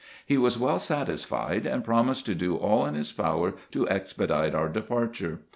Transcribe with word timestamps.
He 0.25 0.35
was 0.35 0.57
well 0.57 0.79
satisfied, 0.79 1.67
and 1.67 1.83
promised 1.83 2.25
to 2.25 2.33
do 2.33 2.55
all 2.55 2.87
in 2.87 2.95
Ins 2.95 3.11
power 3.11 3.53
to 3.69 3.87
expedite 3.87 4.55
our 4.55 4.67
departure. 4.67 5.41